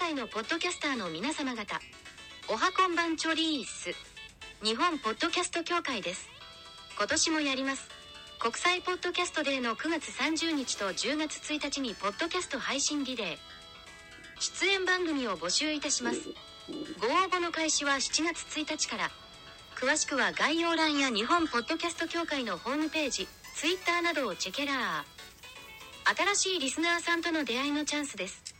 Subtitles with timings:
[0.00, 1.78] 界のポッドキャスターの皆様方。
[2.48, 3.92] おはこんばんちょリース。
[4.64, 6.26] 日本ポッドキャスト協会です。
[6.96, 7.86] 今年もやります。
[8.38, 13.36] 国際ポッドキャストデーの9月30日と10月1日にポッドキャスト配信リレー。
[14.40, 16.30] 出演番組を募集いたします。
[16.98, 19.10] ご応募の開始は7月1日から。
[19.78, 26.34] 詳しくは概要欄や日本ポッドキャスト協会のホームページ Twitter などをチェケラー。
[26.34, 28.59] 新しいリスナーさんとの出会いのチャンスです。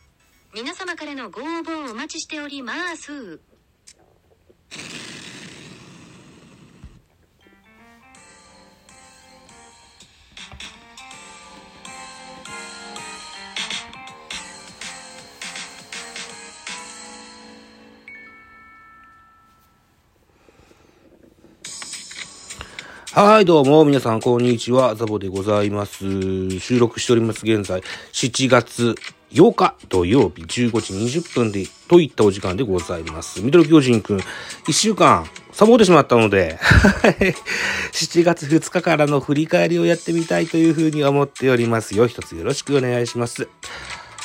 [0.53, 3.39] 皆様からのご応募をお待ちしております
[23.13, 24.95] はい、どうも、皆さん、こんにちは。
[24.95, 26.59] ザボでございます。
[26.59, 27.81] 収録しております、現在、
[28.13, 28.95] 7月
[29.31, 33.41] 8日土曜日15時20分で、といったお時間でございます。
[33.41, 36.59] ミドル巨人くん、1週間、サボってしまったので、
[37.93, 42.07] 7月2日からの振り返りをやってみたいというふうに思っておりますよ。
[42.07, 43.47] 一つよろしくお願いします。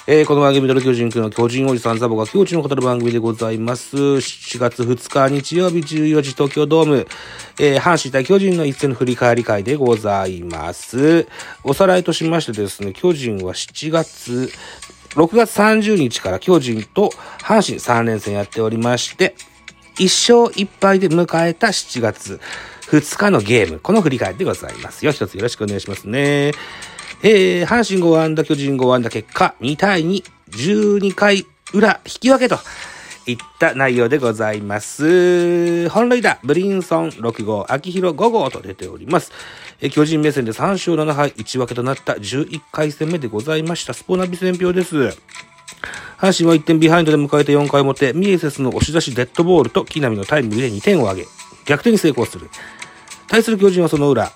[0.09, 3.97] えー、この番組、ミドル巨人くんの巨人おじさんザボが境地の語る番組でございます。
[3.97, 7.09] 7月2日日曜日14時東京ドーム、
[7.59, 11.27] えー、阪神対巨人の一戦の振り返り会でございます。
[11.65, 14.53] おさらいとしましてですね、巨人は7月、
[15.17, 17.09] 6月30日から巨人と
[17.41, 19.34] 阪神3連戦やっておりまして、
[19.98, 22.39] 1勝1敗で迎えた7月
[22.91, 25.12] 2日のゲーム、この振り返りでございますよ。
[25.12, 26.53] 一つよろしくお願いしますね。
[27.22, 32.59] えー、阪神5安打、巨人5安打結果2対2、12回裏引き分けと
[33.27, 35.89] いった内容でございます。
[35.89, 39.33] 本塁打、ブリンソン6号、秋広5号と出ております。
[39.81, 43.93] え巨人目線で3勝7敗1分けとなった11回戦目でございました。
[43.95, 44.97] スポナビ戦表です。
[46.19, 51.27] 阪神は1点ビハインドで迎えた4回表、ミエセスの押し出しデッドボールと木浪のタイムリーで2点を挙げ、
[51.67, 52.49] 逆転に成功する。
[53.28, 54.33] 対する巨人はその裏、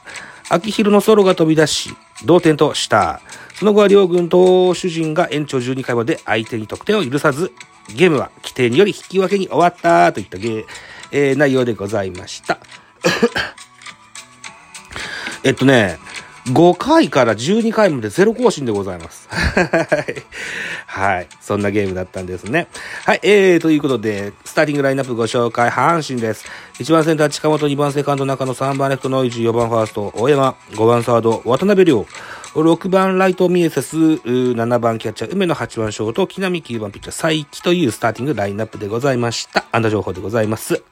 [0.50, 1.90] 秋広のソロが飛び出し、
[2.26, 3.22] 同点とした。
[3.54, 7.52] その後は両軍投手陣が延長12回まで相手に得点を許さず、
[7.94, 10.64] ゲームは規定により引き分けに終わったといったゲー、
[11.12, 12.58] えー内容でございました。
[15.44, 15.98] えっとね、
[16.46, 19.28] 5回から12回までゼロ更新でございます。
[20.86, 21.28] はい。
[21.40, 22.66] そんなゲームだったんですね。
[23.04, 23.20] はい。
[23.22, 26.46] えー、ということで、スターティングラインナップご紹介、阪神です。
[26.78, 32.06] 1番センター近本、2番セカンド中野、3番レフトノイジー、4番ファースト大山、5番サード渡辺亮、
[32.54, 39.66] 6番ライトミエセス、うー7番キャッチャー梅野、8番ショート、木浪、9番ピッチャー佐伯というスターティングラインナップでございました。
[39.72, 40.82] 安打情報でございます。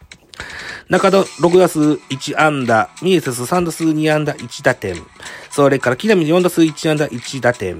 [0.88, 4.97] 中田6打数1安打、ミエセス3打数2安打1打点。
[5.50, 7.78] それから木浪4打数1安打1打点。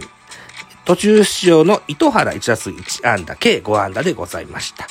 [0.84, 4.86] 途中出場の糸原1打数1安打、計5安打でございました。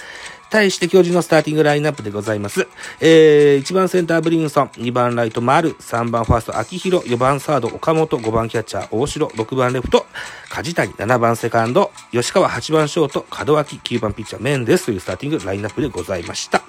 [0.49, 2.67] 対して巨人のスターティングラインナップでございます。
[2.99, 10.05] えー、1番センターブリンソン、2番ライト丸、3番ファースト秋広、4番サード岡本、5番キャッチャー大城、6番レフト
[10.49, 16.61] 梶谷、7番セカンド吉川、8番ショート門脇、9番ピッチャーメンデスというスターティングラインナップでございました。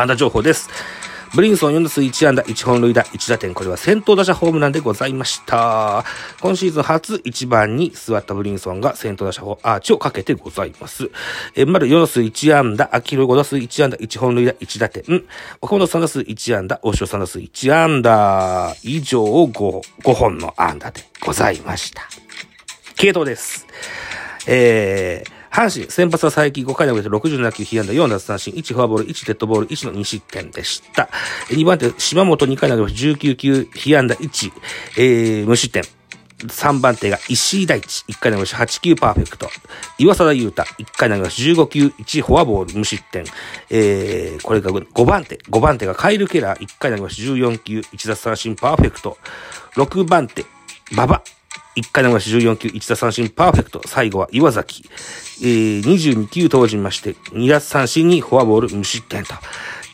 [0.00, 0.68] 安打情報です。
[1.32, 3.54] ブリンソン4打数1安打1本塁打1打点。
[3.54, 6.04] これは先頭打者ホームランでございました。
[6.40, 11.08] 今シーズン初1番に座ったブリンソンが先頭打者ホアーチをかけてございます。
[11.54, 15.24] え、丸4打数1安打、秋広5打数1安打1本塁打1打点。
[15.60, 22.02] 岡本3打数1安打、大城3打数1安打以上を 5, 5本の安打でございました。
[22.96, 23.68] 系統です。
[24.48, 31.08] えー、阪神、先発は佐伯5回投げて67球、被安打4奪三振、1フォアボール、1デッドボール、1の2失点でした。
[31.48, 34.52] 2番手、島本2回投げて19球、被安打1、
[34.96, 35.82] えー、無失点。
[36.46, 39.50] 3番手が石井大地、1回投げまし8球パーフェクト。
[39.98, 43.24] 岩貞優太、1回投げまし15球、1フォアボール、無失点。
[43.70, 45.36] えー、これが5番手。
[45.36, 49.18] 5番手がカイル・ケラー、1回投げまし14球、1奪三振パーフェクト。
[49.74, 50.46] 6番手、
[50.92, 51.22] 馬場。
[51.76, 53.80] 1回投げまし14球、1打三振パーフェクト。
[53.86, 54.84] 最後は岩崎。
[55.42, 59.34] えー、22球投じまして、2奪三振にフォアボール無失点と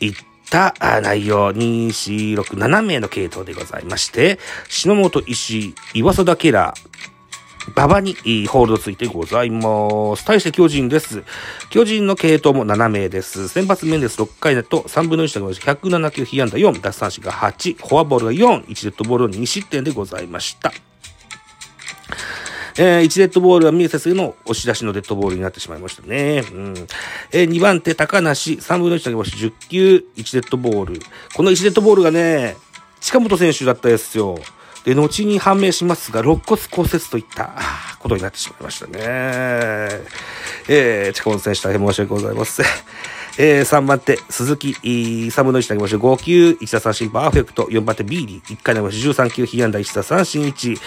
[0.01, 0.13] いっ
[0.49, 6.97] た内容、2、4、6、7名の系統でございまして、篠本石井、岩貞ケラー、
[7.75, 8.15] 馬場に
[8.47, 10.25] ホールドついてございます。
[10.25, 11.23] 対して巨人です。
[11.69, 13.49] 巨人の系統も7名です。
[13.49, 20.71] 先発面です6回だと3分の1の107球被安打4、奪三振が8、フォアボールが4、1デッドボール2失点でございました。
[22.79, 26.43] えー、1デッドボールはミエセスの押し出しのデッドボールになってしまいましたね。
[26.51, 26.73] うん。
[27.31, 30.99] えー、2番手、高梨、3分の1投げまし10球、1デッドボール。
[31.35, 32.55] この1デッドボールがね、
[33.01, 34.37] 近本選手だったですよ。
[34.85, 37.55] で、後に判明しますが、肋骨骨折といった
[37.99, 38.93] ことになってしまいましたね。
[40.69, 42.65] えー、近本選手大変申し訳ございません。
[43.39, 45.99] えー、3番手、鈴木、3分の1投げまして。
[46.01, 47.65] 5球、1奪三振、パーフェクト。
[47.65, 49.13] 4番手、ビーディ、1回投げまして。
[49.13, 50.77] 13球、被安打、1奪三振1。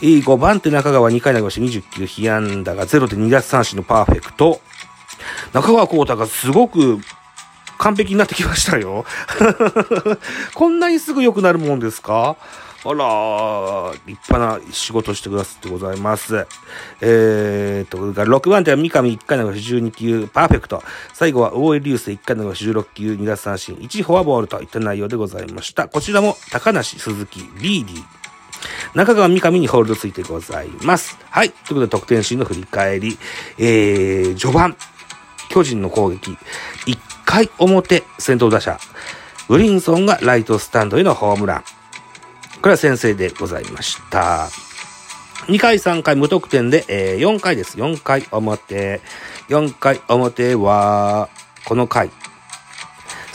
[0.00, 1.66] 5番手、中川、2回投げまして。
[1.66, 4.60] 20球、被安打が0で2奪三振のパーフェクト。
[5.52, 6.98] 中川幸太がすごく
[7.78, 9.04] 完璧になってきましたよ。
[10.54, 12.36] こんなにすぐ良くなるもんですか？
[12.82, 16.46] あら、立派な仕事してくださってございます。
[17.02, 20.82] えーと、6番手は三上1回の12球、パーフェクト。
[21.12, 25.88] 最後は大江流星1回の16球、2奪三振、1フォアボールといった内容でございました。
[25.88, 28.19] こちらも高梨、鈴木、ビーディー。
[28.94, 31.16] 中川三上にホールドついてございます。
[31.30, 31.50] はい。
[31.50, 33.18] ということで、得点シーンの振り返り。
[33.58, 34.76] えー、序盤、
[35.48, 36.32] 巨人の攻撃。
[36.86, 38.78] 1回表、先頭打者。
[39.48, 41.64] ブリンソンがライトスタンドへのホームラン。
[42.60, 44.48] これは先制でございました。
[45.46, 47.78] 2回、3回無得点で、えー、4回です。
[47.78, 49.00] 4回表。
[49.48, 51.28] 4回表は、
[51.64, 52.10] この回。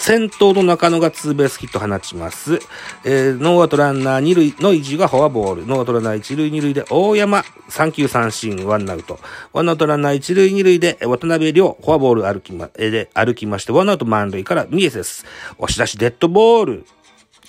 [0.05, 2.59] 先頭の中野がツーベースヒット放ちます。
[3.05, 5.65] えー、ノーアウトランナー2塁、ノイジーがフォアボール。
[5.65, 9.17] ノーアウトランナー1塁2塁で大山3球三振ワンアウト。
[9.51, 15.25] ワンアウトランナー1塁2塁で渡辺亮フォアボール歩きま、えー、で歩きましてワンアウト満塁からミエセス。
[15.57, 16.85] 押し出しデッドボール。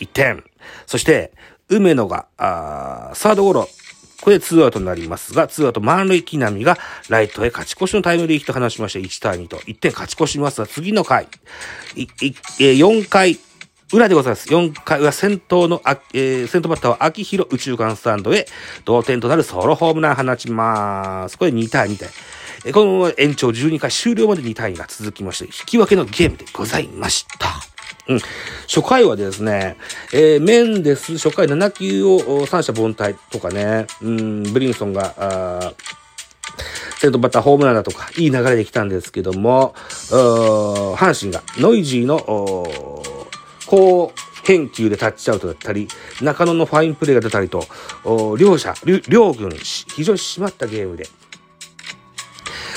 [0.01, 0.43] 1点。
[0.87, 1.33] そして、
[1.69, 3.69] 梅野が、あサードゴロ。
[4.27, 6.77] これでツアウトになりますが、ツーアウト満塁木浪が
[7.09, 11.29] ライトへ勝ち越しのタイムリーヒット話しまして1対2と1点勝ち越しますが、次の回、
[11.95, 13.39] 4回
[13.93, 14.49] 裏でございます。
[14.49, 15.81] 4回裏先頭の、
[16.13, 18.47] えー、先頭バッターは秋広宇宙間スタンドへ
[18.85, 21.39] 同点となるソロホームラン放ちます。
[21.39, 22.09] これ2対2で。
[22.65, 27.66] えー、この延長12回終了まで2対2が続きまして、引き分けのゲームでございました。
[28.69, 29.77] 初回はですね、
[30.13, 35.73] えー、メンデス、初回7球を三者凡退とかね、うん、ブリンソンが、あ
[36.99, 39.75] 先頭バッターホームランだとか、いい流れで来たんですけども、
[40.09, 43.03] 阪神がノイジーの、
[43.67, 44.13] 高
[44.45, 45.89] 返球でタッチアウトだったり、
[46.23, 47.67] 中野のファインプレーが出たりと、
[48.39, 48.75] 両者、
[49.09, 51.09] 両軍、非常に締まったゲームで、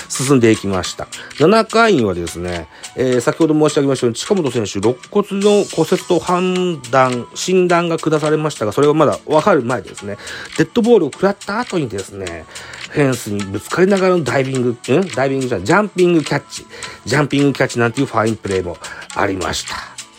[0.09, 1.05] 進んでいきました。
[1.37, 10.17] 7回にはですね、えー、先ほど申し上げましたように、近本選手、肋骨の骨折と判断、診断が下されましたが、それはまだ分かる前ですね、
[10.57, 12.45] デッドボールを食らった後にですね、
[12.89, 14.77] フェンスにぶつかりながらのダイビング、ん？
[15.15, 16.65] ダイビングじゃ、ジャンピングキャッチ、
[17.05, 18.77] ジャンピングキャッチなんていうファインプレーも
[19.15, 19.75] ありました。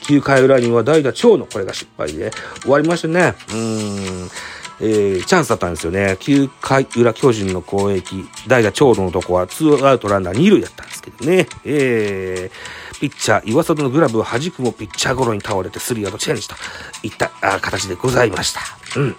[0.07, 2.31] 9回裏には代打長のこれが失敗で
[2.63, 3.35] 終わりましたね。
[3.49, 4.31] うーん。
[4.81, 6.17] えー、チャンスだったんですよね。
[6.21, 11.47] 9回裏巨人の攻撃、代打長野のとこは2アウトランナー2塁だったんですけどね。
[11.65, 16.55] えー、ピッチャー、岩里のグラブを弾くもピッチャーゴロに倒れてスリーアウトチェンジと
[17.03, 18.61] いったあ形でございました。
[18.99, 19.17] うん。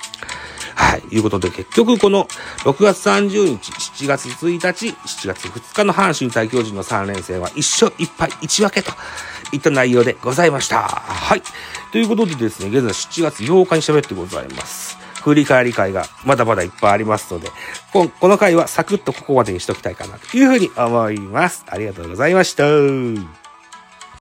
[0.76, 1.04] はい。
[1.12, 2.26] いうことで、結局この
[2.64, 8.92] 6月30日、7月1日、7月2日の阪神対巨人の3連戦は一勝1敗1分けと
[9.52, 10.82] いった内容でございました。
[10.82, 11.44] はい。
[11.92, 15.01] ということでですね、現在7月8日に喋ってございます。
[15.22, 17.50] 振り返り会がまだまだいっぱいありますので、
[17.94, 21.66] ここの回はサクッとここまでにしときたいかなというふうに思います。
[21.68, 23.41] ありがとうございました。